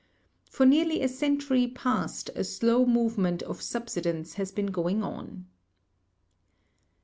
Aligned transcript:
For 0.49 0.65
nearly 0.65 1.03
a 1.03 1.07
century 1.07 1.67
past 1.67 2.31
a 2.35 2.43
slow 2.43 2.87
movement 2.87 3.43
of 3.43 3.61
subsidence 3.61 4.33
has 4.33 4.51
been 4.51 4.71
going 4.71 5.03
on. 5.03 5.45